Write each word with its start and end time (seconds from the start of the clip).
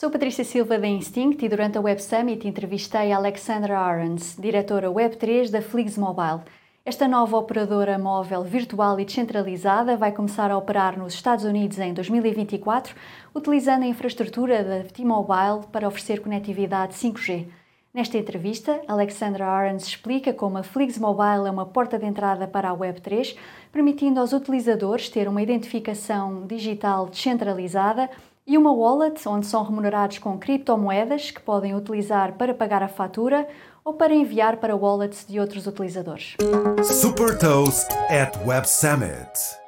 Sou 0.00 0.08
Patrícia 0.08 0.44
Silva 0.44 0.78
da 0.78 0.86
Instinct 0.86 1.44
e 1.44 1.48
durante 1.50 1.76
a 1.76 1.80
Web 1.82 2.02
Summit 2.02 2.48
entrevistei 2.48 3.12
Alexandra 3.12 3.78
Arons, 3.78 4.34
diretora 4.40 4.90
Web3 4.90 5.50
da 5.50 5.60
Fligs 5.60 5.98
Mobile. 5.98 6.40
Esta 6.86 7.06
nova 7.06 7.36
operadora 7.36 7.98
móvel 7.98 8.42
virtual 8.42 8.98
e 8.98 9.04
descentralizada 9.04 9.98
vai 9.98 10.10
começar 10.10 10.50
a 10.50 10.56
operar 10.56 10.98
nos 10.98 11.12
Estados 11.12 11.44
Unidos 11.44 11.78
em 11.78 11.92
2024, 11.92 12.96
utilizando 13.34 13.82
a 13.82 13.88
infraestrutura 13.88 14.64
da 14.64 14.84
T-Mobile 14.84 15.66
para 15.70 15.86
oferecer 15.86 16.22
conectividade 16.22 16.94
5G. 16.94 17.48
Nesta 17.92 18.16
entrevista, 18.16 18.80
Alexandra 18.88 19.46
Arons 19.46 19.86
explica 19.86 20.32
como 20.32 20.56
a 20.56 20.62
Fligs 20.62 20.96
Mobile 20.96 21.46
é 21.46 21.50
uma 21.50 21.66
porta 21.66 21.98
de 21.98 22.06
entrada 22.06 22.48
para 22.48 22.70
a 22.70 22.74
Web3, 22.74 23.36
permitindo 23.70 24.18
aos 24.18 24.32
utilizadores 24.32 25.10
ter 25.10 25.28
uma 25.28 25.42
identificação 25.42 26.46
digital 26.46 27.06
descentralizada 27.06 28.08
e 28.50 28.58
uma 28.58 28.72
wallet 28.72 29.28
onde 29.28 29.46
são 29.46 29.62
remunerados 29.62 30.18
com 30.18 30.36
criptomoedas 30.36 31.30
que 31.30 31.40
podem 31.40 31.72
utilizar 31.72 32.32
para 32.32 32.52
pagar 32.52 32.82
a 32.82 32.88
fatura 32.88 33.46
ou 33.84 33.94
para 33.94 34.12
enviar 34.12 34.56
para 34.56 34.74
wallets 34.74 35.24
de 35.24 35.38
outros 35.38 35.68
utilizadores. 35.68 36.34
Super 36.82 37.38
Toast 37.38 37.86
at 38.10 38.36
Web 38.44 38.68
Summit. 38.68 39.59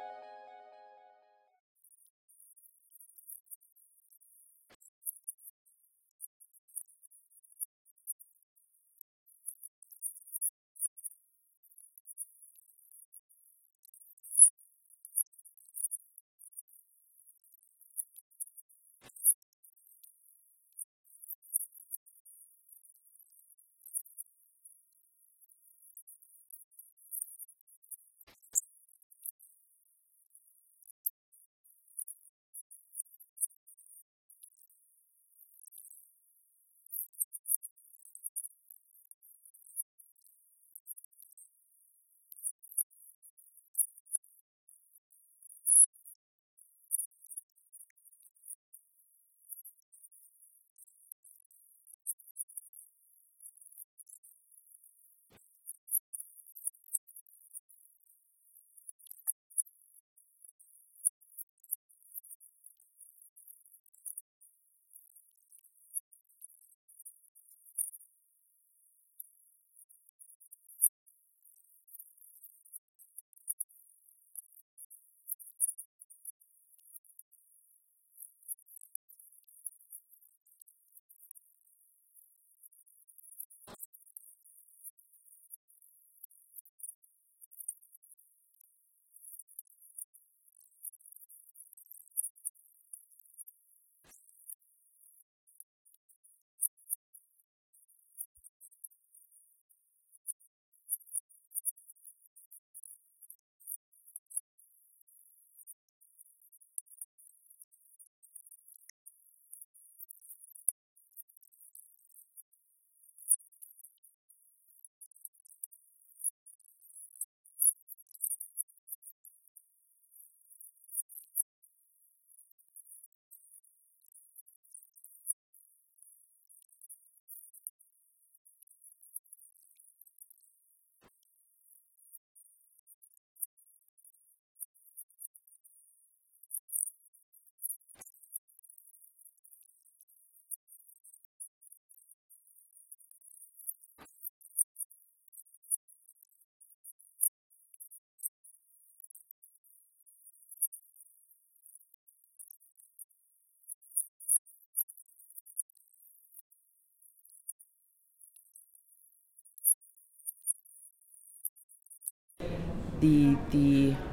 The 163.03 163.35
the 163.51 164.12